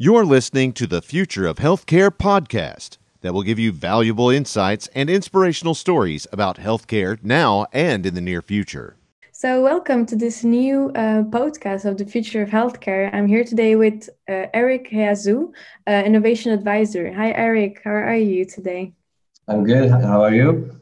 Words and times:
You're 0.00 0.24
listening 0.24 0.74
to 0.74 0.86
the 0.86 1.02
Future 1.02 1.44
of 1.44 1.56
Healthcare 1.56 2.10
podcast 2.10 2.98
that 3.20 3.34
will 3.34 3.42
give 3.42 3.58
you 3.58 3.72
valuable 3.72 4.30
insights 4.30 4.88
and 4.94 5.10
inspirational 5.10 5.74
stories 5.74 6.24
about 6.30 6.58
healthcare 6.58 7.20
now 7.20 7.66
and 7.72 8.06
in 8.06 8.14
the 8.14 8.20
near 8.20 8.40
future. 8.40 8.94
So, 9.32 9.60
welcome 9.60 10.06
to 10.06 10.14
this 10.14 10.44
new 10.44 10.90
uh, 10.90 11.24
podcast 11.24 11.84
of 11.84 11.98
the 11.98 12.06
future 12.06 12.42
of 12.42 12.48
healthcare. 12.48 13.12
I'm 13.12 13.26
here 13.26 13.42
today 13.42 13.74
with 13.74 14.08
uh, 14.28 14.46
Erik 14.54 14.88
Ehasoo, 14.92 15.52
uh, 15.88 15.90
innovation 16.06 16.52
advisor. 16.52 17.12
Hi, 17.12 17.32
Erik. 17.32 17.80
How 17.82 17.90
are 17.90 18.14
you 18.14 18.44
today? 18.44 18.92
I'm 19.48 19.64
good. 19.64 19.90
How 19.90 20.22
are 20.22 20.32
you? 20.32 20.78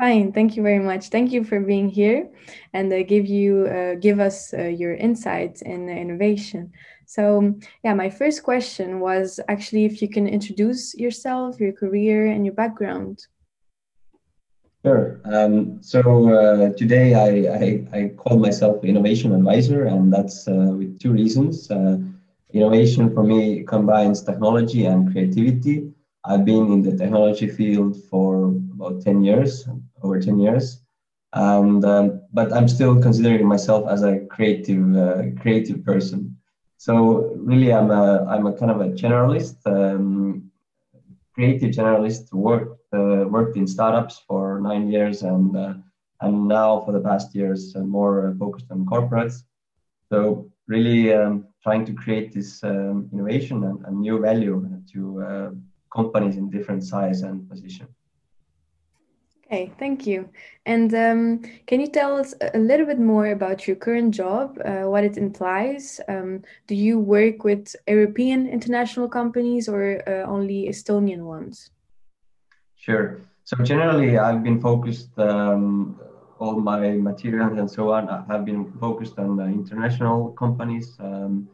Fine, 0.00 0.32
thank 0.32 0.56
you 0.56 0.62
very 0.62 0.78
much. 0.78 1.10
Thank 1.10 1.30
you 1.30 1.44
for 1.44 1.60
being 1.60 1.90
here 1.90 2.30
and 2.72 2.90
uh, 2.90 3.02
give 3.02 3.26
you 3.26 3.66
uh, 3.66 3.96
give 3.96 4.18
us 4.18 4.54
uh, 4.54 4.62
your 4.62 4.94
insights 4.94 5.60
in 5.60 5.90
innovation. 5.90 6.72
So 7.04 7.54
yeah, 7.84 7.92
my 7.92 8.08
first 8.08 8.42
question 8.42 9.00
was 9.00 9.40
actually 9.48 9.84
if 9.84 10.00
you 10.00 10.08
can 10.08 10.26
introduce 10.26 10.94
yourself, 10.94 11.60
your 11.60 11.72
career, 11.72 12.28
and 12.32 12.46
your 12.46 12.54
background. 12.54 13.26
Sure. 14.86 15.20
Um, 15.26 15.82
so 15.82 16.00
uh, 16.32 16.72
today 16.78 17.12
I, 17.12 17.28
I, 17.58 17.98
I, 17.98 18.08
call 18.16 18.38
myself 18.38 18.82
innovation 18.82 19.34
advisor, 19.34 19.84
and 19.84 20.10
that's 20.10 20.48
uh, 20.48 20.72
with 20.78 20.98
two 20.98 21.12
reasons. 21.12 21.70
Uh, 21.70 21.98
innovation 22.54 23.12
for 23.12 23.22
me 23.22 23.64
combines 23.64 24.22
technology 24.22 24.86
and 24.86 25.12
creativity. 25.12 25.92
I've 26.24 26.44
been 26.44 26.72
in 26.72 26.82
the 26.82 26.96
technology 26.96 27.48
field 27.48 27.96
for 28.10 28.46
about 28.46 29.02
10 29.02 29.24
years, 29.24 29.66
over 30.02 30.20
10 30.20 30.38
years. 30.38 30.82
And, 31.32 31.84
um, 31.84 32.22
but 32.32 32.52
I'm 32.52 32.68
still 32.68 33.00
considering 33.00 33.46
myself 33.46 33.88
as 33.88 34.02
a 34.02 34.20
creative, 34.26 34.96
uh, 34.96 35.40
creative 35.40 35.84
person. 35.84 36.36
So 36.76 37.34
really, 37.36 37.72
I'm 37.72 37.90
a, 37.90 38.24
I'm 38.24 38.46
a 38.46 38.52
kind 38.52 38.70
of 38.70 38.80
a 38.80 38.88
generalist, 38.88 39.58
um, 39.66 40.50
creative 41.34 41.70
generalist. 41.70 42.32
Worked 42.32 42.80
uh, 42.92 43.24
worked 43.28 43.56
in 43.56 43.66
startups 43.66 44.22
for 44.26 44.60
nine 44.60 44.88
years, 44.88 45.22
and 45.22 45.56
uh, 45.56 45.74
and 46.20 46.48
now 46.48 46.80
for 46.80 46.92
the 46.92 47.00
past 47.00 47.34
years 47.34 47.74
uh, 47.76 47.80
more 47.80 48.34
focused 48.38 48.70
on 48.70 48.86
corporates. 48.86 49.42
So 50.10 50.50
really 50.66 51.12
um, 51.12 51.46
trying 51.62 51.84
to 51.86 51.92
create 51.92 52.32
this 52.32 52.64
um, 52.64 53.08
innovation 53.12 53.64
and, 53.64 53.84
and, 53.86 54.00
new 54.00 54.18
value 54.18 54.56
to 54.92 55.22
uh, 55.22 55.50
companies 55.92 56.36
in 56.36 56.50
different 56.50 56.84
size 56.84 57.22
and 57.22 57.48
position. 57.48 57.88
Okay, 59.46 59.72
thank 59.80 60.06
you. 60.06 60.28
And 60.64 60.94
um, 60.94 61.42
can 61.66 61.80
you 61.80 61.88
tell 61.88 62.16
us 62.16 62.34
a 62.54 62.58
little 62.58 62.86
bit 62.86 63.00
more 63.00 63.26
about 63.32 63.66
your 63.66 63.74
current 63.74 64.14
job, 64.14 64.60
uh, 64.64 64.82
what 64.82 65.02
it 65.02 65.16
implies? 65.16 66.00
Um, 66.06 66.42
do 66.68 66.76
you 66.76 67.00
work 67.00 67.42
with 67.42 67.74
European 67.88 68.46
international 68.46 69.08
companies 69.08 69.68
or 69.68 70.08
uh, 70.08 70.22
only 70.30 70.68
Estonian 70.68 71.24
ones? 71.24 71.70
Sure. 72.76 73.18
So 73.42 73.56
generally, 73.56 74.18
I've 74.18 74.44
been 74.44 74.60
focused. 74.60 75.18
Um, 75.18 76.00
all 76.40 76.58
my 76.58 76.92
materials 76.92 77.58
and 77.58 77.70
so 77.70 77.92
on 77.92 78.08
I 78.08 78.24
have 78.28 78.44
been 78.44 78.72
focused 78.80 79.18
on 79.18 79.38
international 79.40 80.32
companies 80.32 80.96
um, 80.98 81.48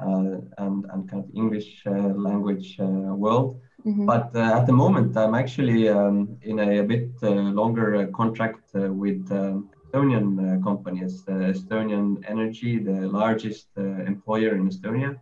uh, 0.00 0.38
and, 0.58 0.86
and 0.92 1.10
kind 1.10 1.24
of 1.24 1.30
English 1.34 1.82
uh, 1.86 1.90
language 1.90 2.76
uh, 2.80 3.12
world. 3.24 3.60
Mm-hmm. 3.86 4.06
But 4.06 4.30
uh, 4.34 4.58
at 4.58 4.66
the 4.66 4.72
moment, 4.72 5.16
I'm 5.16 5.34
actually 5.34 5.88
um, 5.88 6.36
in 6.42 6.58
a, 6.58 6.80
a 6.80 6.84
bit 6.84 7.08
uh, 7.22 7.28
longer 7.28 7.96
uh, 7.96 8.06
contract 8.06 8.64
uh, 8.74 8.92
with 8.92 9.28
Estonian 9.28 10.28
uh, 10.38 10.62
companies, 10.62 11.24
Estonian 11.26 12.22
Energy, 12.28 12.78
the 12.78 13.08
largest 13.08 13.68
uh, 13.78 13.82
employer 14.12 14.54
in 14.54 14.68
Estonia, 14.68 15.18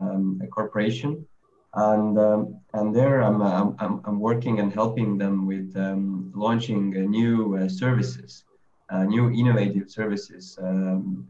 um, 0.00 0.40
a 0.42 0.46
corporation. 0.46 1.26
And, 1.74 2.18
um, 2.18 2.58
and 2.74 2.96
there 2.96 3.22
I'm, 3.22 3.40
I'm, 3.42 4.00
I'm 4.04 4.18
working 4.18 4.58
and 4.58 4.72
helping 4.72 5.18
them 5.18 5.46
with 5.46 5.76
um, 5.76 6.32
launching 6.34 6.90
new 7.10 7.68
services, 7.68 8.44
new 9.06 9.30
innovative 9.30 9.88
services. 9.88 10.58
Um, 10.60 11.28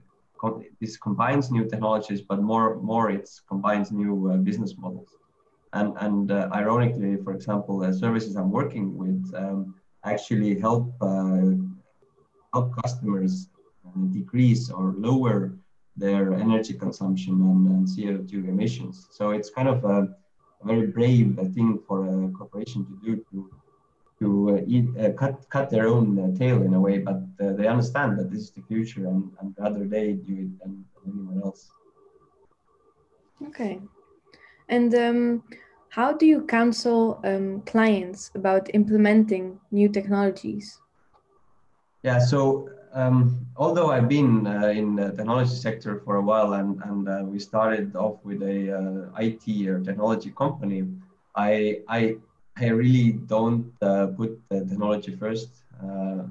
this 0.80 0.96
combines 0.96 1.50
new 1.50 1.68
technologies, 1.68 2.22
but 2.22 2.40
more, 2.40 2.76
more 2.76 3.10
it 3.10 3.28
combines 3.46 3.92
new 3.92 4.40
business 4.42 4.78
models. 4.78 5.10
And, 5.72 5.96
and 6.00 6.30
uh, 6.32 6.48
ironically, 6.52 7.16
for 7.22 7.32
example, 7.32 7.78
the 7.78 7.92
services 7.92 8.36
I'm 8.36 8.50
working 8.50 8.96
with 8.96 9.32
um, 9.36 9.74
actually 10.04 10.58
help 10.58 10.92
uh, 11.00 11.52
help 12.52 12.74
customers 12.82 13.48
uh, 13.86 14.00
decrease 14.12 14.70
or 14.70 14.94
lower 14.96 15.52
their 15.96 16.34
energy 16.34 16.74
consumption 16.74 17.34
and, 17.34 17.66
and, 17.68 17.86
CO2 17.86 18.48
emissions. 18.48 19.06
So 19.10 19.30
it's 19.30 19.50
kind 19.50 19.68
of 19.68 19.84
a, 19.84 20.08
very 20.62 20.88
brave 20.88 21.38
thing 21.54 21.80
for 21.88 22.04
a 22.06 22.28
corporation 22.32 22.84
to 22.84 22.94
do 23.02 23.24
to 23.30 23.50
to 24.18 24.28
uh, 24.50 24.60
eat, 24.66 24.86
uh, 24.98 25.10
cut 25.12 25.48
cut 25.48 25.70
their 25.70 25.88
own 25.88 26.06
uh, 26.18 26.38
tail 26.38 26.60
in 26.62 26.74
a 26.74 26.80
way, 26.80 26.98
but 26.98 27.18
they 27.38 27.66
understand 27.66 28.18
that 28.18 28.30
this 28.30 28.40
is 28.40 28.50
the 28.50 28.60
future 28.68 29.06
and, 29.06 29.32
and 29.40 29.54
rather 29.56 29.86
they 29.86 30.12
do 30.12 30.34
it 30.44 30.58
than 30.60 30.84
anyone 31.06 31.40
else. 31.42 31.70
Okay, 33.46 33.80
and 34.70 34.94
um, 34.94 35.42
how 35.90 36.12
do 36.12 36.24
you 36.24 36.42
counsel 36.46 37.20
um, 37.24 37.62
clients 37.62 38.30
about 38.34 38.72
implementing 38.72 39.58
new 39.72 39.88
technologies? 39.88 40.80
Yeah, 42.04 42.20
so 42.20 42.70
um, 42.94 43.46
although 43.56 43.90
I've 43.90 44.08
been 44.08 44.46
uh, 44.46 44.68
in 44.68 44.94
the 44.94 45.10
technology 45.10 45.54
sector 45.54 46.00
for 46.04 46.16
a 46.16 46.22
while 46.22 46.54
and, 46.54 46.80
and 46.84 47.08
uh, 47.08 47.22
we 47.24 47.38
started 47.40 47.94
off 47.96 48.24
with 48.24 48.42
a 48.42 49.10
uh, 49.12 49.20
IT 49.20 49.68
or 49.68 49.80
technology 49.80 50.30
company, 50.30 50.88
I, 51.34 51.80
I, 51.88 52.16
I 52.56 52.68
really 52.68 53.12
don't 53.12 53.72
uh, 53.82 54.06
put 54.16 54.40
the 54.48 54.64
technology 54.64 55.16
first, 55.16 55.50
uh, 55.82 56.22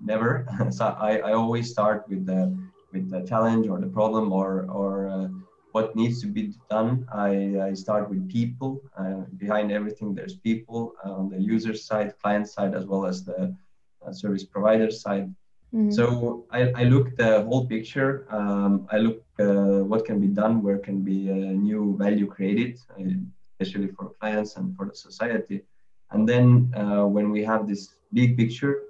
never. 0.00 0.46
so 0.70 0.96
I, 0.98 1.18
I 1.18 1.32
always 1.32 1.70
start 1.70 2.08
with 2.08 2.24
the, 2.24 2.56
with 2.92 3.10
the 3.10 3.22
challenge 3.22 3.66
or 3.68 3.80
the 3.80 3.88
problem 3.88 4.32
or, 4.32 4.66
or 4.70 5.08
uh, 5.08 5.28
what 5.72 5.96
needs 5.96 6.20
to 6.22 6.26
be 6.26 6.52
done. 6.70 7.06
I, 7.12 7.60
I 7.68 7.74
start 7.74 8.08
with 8.10 8.30
people. 8.30 8.82
Uh, 8.96 9.22
behind 9.36 9.72
everything, 9.72 10.14
there's 10.14 10.36
people 10.36 10.94
uh, 11.04 11.12
on 11.12 11.30
the 11.30 11.40
user 11.40 11.74
side, 11.74 12.14
client 12.22 12.48
side, 12.48 12.74
as 12.74 12.84
well 12.86 13.06
as 13.06 13.24
the 13.24 13.54
uh, 14.06 14.12
service 14.12 14.44
provider 14.44 14.90
side. 14.90 15.34
Mm-hmm. 15.74 15.90
So 15.90 16.44
I, 16.50 16.70
I 16.76 16.84
look 16.84 17.16
the 17.16 17.42
whole 17.42 17.66
picture. 17.66 18.26
Um, 18.30 18.86
I 18.90 18.98
look 18.98 19.24
uh, 19.38 19.82
what 19.90 20.04
can 20.04 20.20
be 20.20 20.26
done, 20.26 20.62
where 20.62 20.78
can 20.78 21.00
be 21.02 21.30
uh, 21.30 21.34
new 21.34 21.96
value 21.98 22.26
created, 22.26 22.78
uh, 22.98 23.04
especially 23.58 23.88
for 23.88 24.12
clients 24.20 24.56
and 24.56 24.76
for 24.76 24.86
the 24.86 24.94
society. 24.94 25.62
And 26.10 26.28
then 26.28 26.70
when 27.16 27.30
we 27.30 27.42
have 27.42 27.66
this 27.66 27.94
big 28.12 28.36
picture, 28.36 28.82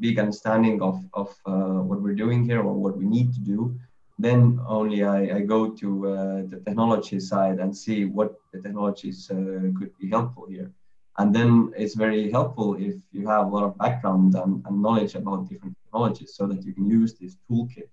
big 0.00 0.18
understanding 0.18 0.82
of, 0.82 0.98
of 1.14 1.32
what 1.44 2.02
we're 2.02 2.16
doing 2.16 2.44
here 2.44 2.62
or 2.62 2.74
what 2.74 2.96
we 2.98 3.06
need 3.06 3.32
to 3.34 3.38
do, 3.38 3.78
then 4.24 4.60
only 4.66 5.04
I, 5.04 5.36
I 5.36 5.40
go 5.40 5.70
to 5.70 5.88
uh, 6.08 6.42
the 6.48 6.62
technology 6.64 7.18
side 7.20 7.58
and 7.58 7.76
see 7.76 8.04
what 8.04 8.34
the 8.52 8.60
technologies 8.60 9.30
uh, 9.30 9.34
could 9.78 9.92
be 10.00 10.08
helpful 10.10 10.46
here. 10.46 10.70
And 11.18 11.34
then 11.34 11.72
it's 11.76 11.94
very 11.94 12.30
helpful 12.30 12.74
if 12.74 12.94
you 13.12 13.26
have 13.28 13.46
a 13.46 13.50
lot 13.50 13.64
of 13.64 13.76
background 13.78 14.34
and, 14.34 14.64
and 14.66 14.82
knowledge 14.82 15.14
about 15.14 15.48
different 15.48 15.76
technologies 15.84 16.34
so 16.34 16.46
that 16.46 16.64
you 16.64 16.72
can 16.72 16.86
use 16.88 17.14
this 17.14 17.36
toolkit. 17.50 17.90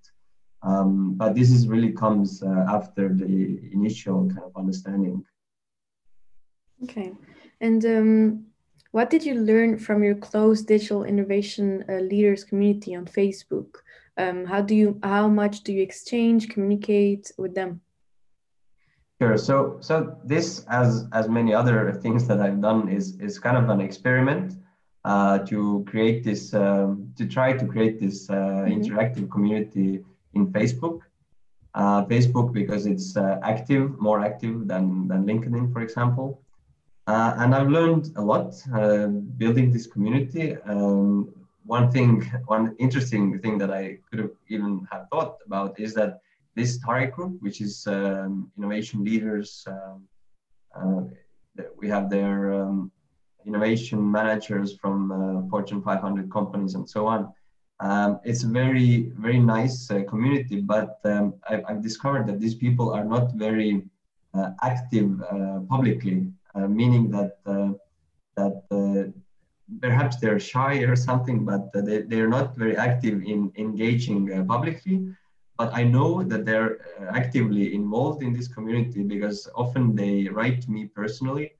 Um, 0.62 1.16
but 1.16 1.36
this 1.36 1.52
is 1.52 1.68
really 1.68 1.92
comes 1.92 2.44
uh, 2.44 2.66
after 2.70 3.14
the 3.14 3.60
initial 3.74 4.28
kind 4.30 4.44
of 4.44 4.52
understanding. 4.56 5.26
Okay. 6.84 7.14
And 7.62 7.86
um, 7.86 8.46
what 8.92 9.10
did 9.10 9.26
you 9.26 9.36
learn 9.36 9.78
from 9.78 10.04
your 10.04 10.16
close 10.16 10.62
digital 10.62 11.04
innovation 11.04 11.86
uh, 11.90 11.94
leaders 12.00 12.44
community 12.44 12.96
on 12.96 13.06
Facebook? 13.06 13.76
Um, 14.20 14.46
how 14.46 14.62
do 14.62 14.76
you 14.76 15.00
how 15.04 15.28
much 15.28 15.62
do 15.62 15.72
you 15.74 15.82
exchange 15.82 16.50
communicate 16.50 17.32
with 17.38 17.54
them 17.56 17.82
sure 19.22 19.38
so 19.38 19.78
so 19.80 20.16
this 20.24 20.66
as 20.70 21.08
as 21.12 21.28
many 21.28 21.54
other 21.54 21.94
things 22.04 22.28
that 22.28 22.40
i've 22.40 22.62
done 22.62 22.90
is 22.90 23.20
is 23.20 23.40
kind 23.40 23.58
of 23.58 23.70
an 23.70 23.82
experiment 23.82 24.54
uh, 25.06 25.40
to 25.40 25.84
create 25.88 26.24
this 26.24 26.54
um, 26.54 27.12
to 27.16 27.26
try 27.26 27.54
to 27.54 27.66
create 27.66 28.00
this 28.00 28.30
uh, 28.30 28.34
mm-hmm. 28.34 28.74
interactive 28.74 29.32
community 29.32 30.04
in 30.34 30.48
facebook 30.48 31.00
uh, 31.76 32.04
facebook 32.06 32.52
because 32.52 32.86
it's 32.86 33.16
uh, 33.16 33.40
active 33.44 33.98
more 34.00 34.20
active 34.30 34.68
than 34.68 35.08
than 35.08 35.26
linkedin 35.26 35.72
for 35.74 35.82
example 35.82 36.42
uh, 37.10 37.34
and 37.38 37.56
I've 37.56 37.70
learned 37.70 38.12
a 38.18 38.22
lot 38.22 38.54
uh, 38.72 39.08
building 39.42 39.72
this 39.72 39.88
community. 39.88 40.56
Um, 40.58 41.34
one 41.70 41.92
thing, 41.92 42.22
one 42.48 42.76
interesting 42.80 43.38
thing 43.38 43.60
that 43.60 43.72
I 43.72 44.00
could 44.10 44.20
have 44.20 44.36
even 44.48 44.88
have 44.92 45.06
thought 45.12 45.36
about 45.46 45.80
is 45.80 45.94
that 45.94 46.20
this 46.56 46.80
target 46.80 47.12
group, 47.12 47.34
which 47.42 47.62
is 47.62 47.86
um, 47.86 48.52
innovation 48.58 49.04
leaders, 49.04 49.64
um, 49.68 50.08
uh, 50.76 51.02
we 51.78 51.88
have 51.88 52.10
their 52.10 52.54
um, 52.60 52.92
innovation 53.46 54.00
managers 54.12 54.78
from 54.82 55.12
uh, 55.12 55.48
Fortune 55.50 55.84
500 55.84 56.32
companies 56.32 56.74
and 56.74 56.90
so 56.90 57.06
on. 57.06 57.32
Um, 57.80 58.20
it's 58.24 58.44
a 58.44 58.48
very, 58.48 59.12
very 59.26 59.40
nice 59.40 59.92
uh, 59.92 60.02
community, 60.10 60.62
but 60.62 61.00
um, 61.06 61.36
I, 61.48 61.62
have 61.68 61.84
discovered 61.84 62.26
that 62.28 62.40
these 62.40 62.56
people 62.56 62.92
are 62.92 63.06
not 63.06 63.34
very 63.36 63.84
uh, 64.34 64.52
active 64.64 65.22
uh, 65.22 65.60
publicly, 65.70 66.32
uh, 66.56 66.68
meaning 66.68 67.12
that 67.12 67.32
that 68.38 69.14
perhaps 69.82 70.18
they're 70.18 70.40
shy 70.40 70.80
or 70.80 70.96
something, 70.96 71.46
but 71.46 71.72
they, 71.74 72.02
they're 72.02 72.28
not 72.30 72.56
very 72.56 72.76
active 72.78 73.22
in 73.24 73.52
engaging 73.58 74.46
publicly. 74.48 75.14
But 75.58 75.72
I 75.74 75.84
know 75.84 76.24
that 76.24 76.46
they're 76.46 76.78
actively 77.10 77.76
involved 77.76 78.24
in 78.24 78.34
this 78.34 78.48
community 78.48 79.04
because 79.04 79.48
often 79.56 79.96
they 79.96 80.28
write 80.30 80.62
to 80.64 80.72
me 80.72 80.86
personally 80.86 81.52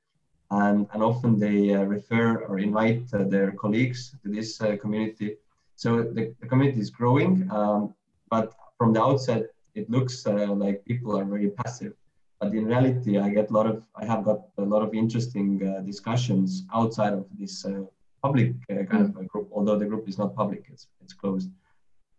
and, 0.50 0.86
and 0.92 1.02
often 1.02 1.38
they 1.38 1.74
uh, 1.74 1.82
refer 1.82 2.38
or 2.44 2.58
invite 2.58 3.02
uh, 3.12 3.24
their 3.24 3.52
colleagues 3.52 4.16
to 4.22 4.28
this 4.30 4.60
uh, 4.60 4.76
community. 4.80 5.36
So 5.76 6.02
the, 6.02 6.34
the 6.40 6.46
community 6.46 6.80
is 6.80 6.90
growing, 6.90 7.48
um, 7.52 7.94
but 8.30 8.54
from 8.78 8.92
the 8.94 9.02
outset, 9.02 9.46
it 9.74 9.88
looks 9.90 10.26
like 10.26 10.84
people 10.84 11.16
are 11.16 11.24
very 11.24 11.50
passive 11.50 11.92
but 12.40 12.52
in 12.54 12.64
reality 12.64 13.18
i 13.18 13.28
get 13.28 13.50
a 13.50 13.52
lot 13.52 13.66
of 13.66 13.82
i 13.94 14.04
have 14.04 14.24
got 14.24 14.40
a 14.58 14.62
lot 14.62 14.82
of 14.82 14.94
interesting 14.94 15.48
uh, 15.68 15.80
discussions 15.80 16.64
outside 16.74 17.12
of 17.12 17.26
this 17.38 17.64
uh, 17.64 17.82
public 18.22 18.54
uh, 18.70 18.84
kind 18.90 19.06
mm. 19.06 19.18
of 19.18 19.28
group 19.28 19.48
although 19.52 19.78
the 19.78 19.86
group 19.86 20.08
is 20.08 20.18
not 20.18 20.34
public 20.34 20.64
it's 20.72 20.86
it's 21.02 21.12
closed 21.12 21.50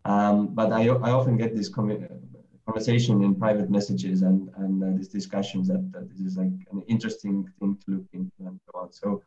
um, 0.06 0.48
but 0.48 0.72
I, 0.72 0.88
I 0.88 1.12
often 1.12 1.38
get 1.38 1.56
this 1.56 1.70
conversation 1.70 3.24
in 3.24 3.36
private 3.36 3.70
messages 3.70 4.22
and 4.22 4.50
and 4.58 4.84
uh, 4.84 4.98
these 4.98 5.08
discussions 5.08 5.68
that, 5.68 5.92
that, 5.92 6.10
this 6.10 6.22
is 6.22 6.38
like 6.38 6.56
an 6.72 6.82
interesting 6.88 7.48
thing 7.60 7.78
to 7.86 7.92
look 7.96 8.08
into 8.14 8.32
and 8.40 8.60
so 8.66 8.80
on 8.80 8.92
so 8.92 9.24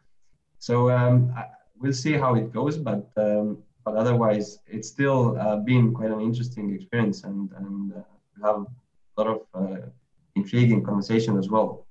so 0.58 0.90
um, 0.90 1.32
I, 1.36 1.44
we'll 1.78 1.92
see 1.92 2.12
how 2.12 2.34
it 2.34 2.52
goes 2.52 2.76
but 2.76 3.08
um, 3.16 3.58
but 3.84 3.96
otherwise 3.96 4.58
it's 4.66 4.88
still 4.88 5.38
uh, 5.38 5.56
been 5.56 5.92
quite 5.92 6.10
an 6.10 6.20
interesting 6.20 6.74
experience 6.74 7.24
and 7.24 7.50
and 7.58 7.92
uh, 7.92 8.46
have 8.46 8.66
a 9.16 9.22
lot 9.22 9.28
of 9.54 9.90
intriguing 10.34 10.82
conversation 10.82 11.38
as 11.38 11.48
well. 11.48 11.83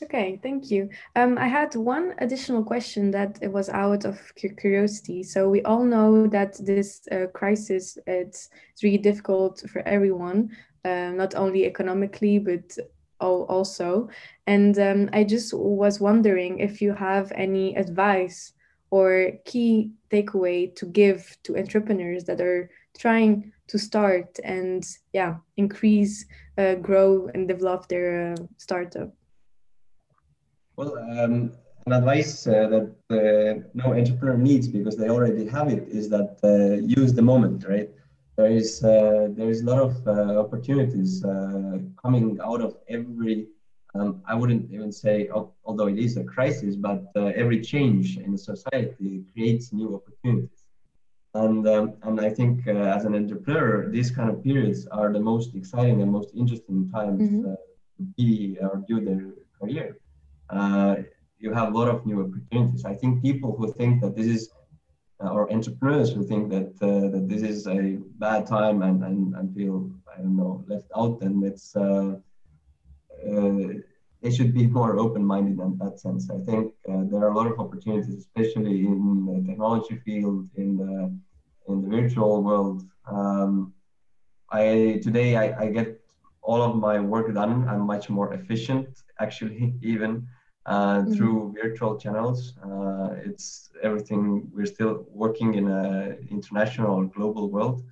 Okay, 0.00 0.38
thank 0.42 0.70
you. 0.70 0.88
Um, 1.16 1.38
I 1.38 1.48
had 1.48 1.74
one 1.74 2.14
additional 2.18 2.62
question 2.62 3.10
that 3.10 3.38
was 3.42 3.68
out 3.68 4.04
of 4.04 4.20
curiosity. 4.36 5.24
So 5.24 5.48
we 5.48 5.62
all 5.62 5.84
know 5.84 6.28
that 6.28 6.54
this 6.64 7.00
uh, 7.10 7.26
crisis 7.34 7.98
it's, 8.06 8.48
it's 8.72 8.82
really 8.84 8.98
difficult 8.98 9.64
for 9.68 9.80
everyone, 9.80 10.56
uh, 10.84 11.10
not 11.10 11.34
only 11.34 11.64
economically 11.64 12.38
but 12.38 12.78
also. 13.20 14.08
And 14.46 14.78
um, 14.78 15.10
I 15.12 15.24
just 15.24 15.52
was 15.52 15.98
wondering 15.98 16.60
if 16.60 16.80
you 16.80 16.94
have 16.94 17.32
any 17.34 17.74
advice 17.74 18.52
or 18.90 19.32
key 19.44 19.90
takeaway 20.10 20.74
to 20.76 20.86
give 20.86 21.36
to 21.42 21.58
entrepreneurs 21.58 22.24
that 22.24 22.40
are 22.40 22.70
trying 22.96 23.52
to 23.66 23.78
start 23.78 24.38
and 24.44 24.84
yeah 25.12 25.36
increase 25.56 26.24
uh, 26.56 26.74
grow 26.76 27.28
and 27.34 27.46
develop 27.46 27.86
their 27.88 28.32
uh, 28.32 28.36
startup 28.56 29.12
well 30.78 30.92
um, 30.98 31.34
an 31.86 31.92
advice 32.00 32.46
uh, 32.46 32.52
that 32.74 32.88
uh, 33.18 33.52
no 33.74 33.86
entrepreneur 34.00 34.38
needs 34.50 34.66
because 34.68 34.96
they 34.96 35.08
already 35.16 35.44
have 35.56 35.68
it 35.76 35.84
is 35.88 36.08
that 36.08 36.30
uh, 36.44 36.74
use 37.00 37.12
the 37.20 37.26
moment 37.32 37.58
right 37.72 37.90
there 38.36 38.52
is 38.60 38.70
uh, 38.84 39.26
there 39.36 39.50
is 39.54 39.60
a 39.62 39.66
lot 39.72 39.80
of 39.88 39.92
opportunities 40.44 41.10
coming 42.02 42.26
out 42.48 42.60
of 42.66 42.72
every 42.96 43.36
um, 43.94 44.22
I 44.32 44.34
wouldn't 44.34 44.70
even 44.70 44.92
say, 44.92 45.28
although 45.64 45.88
it 45.88 45.98
is 45.98 46.18
a 46.18 46.24
crisis, 46.34 46.76
but 46.76 47.00
every 47.42 47.58
change 47.72 48.18
in 48.18 48.36
society 48.36 49.24
creates 49.32 49.72
new 49.72 49.88
opportunities. 49.98 50.58
And, 51.34 51.66
um, 51.68 51.94
and 52.02 52.20
I 52.20 52.30
think 52.30 52.66
uh, 52.66 52.96
as 52.96 53.04
an 53.04 53.14
entrepreneur, 53.14 53.88
these 53.90 54.10
kind 54.10 54.30
of 54.30 54.42
periods 54.42 54.86
are 54.88 55.12
the 55.12 55.20
most 55.20 55.54
exciting 55.54 56.02
and 56.02 56.10
most 56.10 56.30
interesting 56.34 56.90
times 56.90 57.22
mm-hmm. 57.22 57.52
uh, 57.52 57.56
to 57.96 58.02
be 58.16 58.58
or 58.60 58.84
do 58.88 59.00
their 59.00 59.24
career. 59.58 59.96
Uh, 60.50 60.96
you 61.38 61.52
have 61.52 61.72
a 61.72 61.78
lot 61.78 61.88
of 61.88 62.04
new 62.06 62.20
opportunities. 62.22 62.84
I 62.84 62.94
think 62.94 63.22
people 63.22 63.54
who 63.56 63.72
think 63.72 64.00
that 64.02 64.16
this 64.16 64.26
is, 64.26 64.50
uh, 65.22 65.30
or 65.30 65.50
entrepreneurs 65.52 66.12
who 66.12 66.24
think 66.24 66.50
that 66.50 66.70
uh, 66.82 67.08
that 67.12 67.28
this 67.28 67.42
is 67.42 67.66
a 67.66 67.98
bad 68.18 68.46
time 68.46 68.82
and, 68.82 69.04
and, 69.04 69.34
and 69.34 69.54
feel, 69.54 69.90
I 70.12 70.18
don't 70.22 70.36
know, 70.36 70.64
left 70.66 70.88
out, 70.96 71.20
then 71.20 71.42
it's, 71.44 71.76
uh, 71.76 72.16
they 74.22 74.30
should 74.30 74.52
be 74.52 74.66
more 74.66 74.98
open-minded 74.98 75.58
in 75.60 75.78
that 75.78 76.00
sense. 76.00 76.28
I 76.30 76.38
think 76.40 76.72
uh, 76.88 77.04
there 77.10 77.20
are 77.20 77.30
a 77.30 77.36
lot 77.36 77.46
of 77.46 77.58
opportunities, 77.60 78.16
especially 78.16 78.86
in 78.86 79.24
the 79.26 79.48
technology 79.48 79.96
field, 80.04 80.48
in 80.56 80.76
the 80.76 81.16
in 81.68 81.82
the 81.82 81.88
virtual 81.88 82.42
world. 82.42 82.82
Um, 83.06 83.72
I 84.50 85.00
today 85.02 85.36
I, 85.36 85.64
I, 85.64 85.66
get 85.68 86.00
all 86.42 86.62
of 86.62 86.76
my 86.76 86.98
work 86.98 87.32
done. 87.34 87.68
I'm 87.68 87.82
much 87.82 88.08
more 88.08 88.32
efficient, 88.32 88.88
actually, 89.20 89.74
even 89.82 90.12
uh, 90.16 90.37
mm-hmm. 90.68 91.14
through 91.14 91.54
virtual 91.62 91.96
channels. 91.96 92.54
Uh, 92.64 93.10
it's 93.24 93.70
everything. 93.82 94.50
We're 94.54 94.66
still 94.66 95.06
working 95.10 95.54
in 95.54 95.68
an 95.68 96.28
international 96.30 96.94
or 96.96 97.04
global 97.06 97.50
world, 97.50 97.82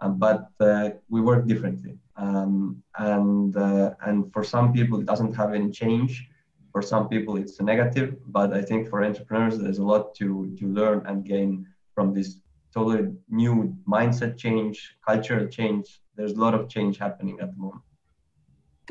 uh, 0.00 0.08
but 0.08 0.50
uh, 0.60 0.90
we 1.08 1.20
work 1.20 1.46
differently. 1.46 1.98
Um, 2.16 2.82
and 2.98 3.56
uh, 3.56 3.94
and 4.06 4.32
for 4.32 4.42
some 4.42 4.72
people, 4.72 5.00
it 5.00 5.06
doesn't 5.06 5.34
have 5.34 5.52
any 5.54 5.70
change. 5.70 6.28
For 6.72 6.82
some 6.82 7.08
people, 7.08 7.36
it's 7.36 7.60
a 7.60 7.62
negative. 7.62 8.16
But 8.26 8.52
I 8.52 8.62
think 8.62 8.88
for 8.88 9.04
entrepreneurs, 9.04 9.58
there's 9.58 9.78
a 9.78 9.84
lot 9.84 10.14
to 10.16 10.54
to 10.58 10.66
learn 10.66 11.06
and 11.06 11.24
gain 11.24 11.66
from 11.94 12.12
this 12.12 12.40
totally 12.72 13.14
new 13.30 13.74
mindset 13.88 14.36
change, 14.36 14.96
cultural 15.06 15.46
change. 15.46 16.00
There's 16.16 16.32
a 16.32 16.40
lot 16.40 16.54
of 16.54 16.68
change 16.68 16.98
happening 16.98 17.40
at 17.40 17.50
the 17.52 17.58
moment. 17.58 17.82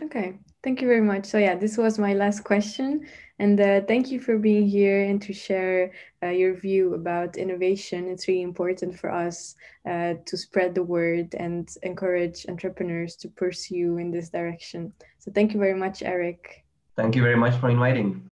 Okay, 0.04 0.38
thank 0.62 0.82
you 0.82 0.88
very 0.88 1.02
much. 1.02 1.26
So 1.26 1.38
yeah, 1.38 1.56
this 1.56 1.78
was 1.78 1.98
my 1.98 2.14
last 2.14 2.44
question, 2.44 3.08
and 3.40 3.60
uh, 3.62 3.82
thank 3.88 4.12
you 4.12 4.20
for 4.20 4.38
being 4.38 4.68
here 4.68 5.06
and 5.06 5.22
to 5.22 5.32
share 5.32 5.94
uh, 6.22 6.28
your 6.28 6.54
view 6.54 6.96
about 6.96 7.38
innovation. 7.38 8.10
It's 8.10 8.28
really 8.28 8.42
important 8.42 9.00
for 9.00 9.10
us 9.10 9.56
uh, 9.90 10.16
to 10.26 10.38
spread 10.38 10.76
the 10.76 10.84
word 10.84 11.34
and 11.36 11.70
encourage 11.84 12.46
entrepreneurs 12.50 13.16
to 13.18 13.30
pursue 13.30 13.98
in 13.98 14.12
this 14.12 14.30
direction. 14.30 14.92
So 15.20 15.32
thank 15.32 15.54
you 15.54 15.60
very 15.60 15.76
much, 15.76 16.04
Erik. 16.04 16.66
Thank 16.98 17.16
you 17.16 17.22
very 17.22 17.38
much 17.38 17.56
for 17.60 17.70
inviting. 17.70 18.28